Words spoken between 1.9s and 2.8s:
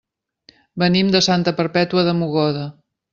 de Mogoda.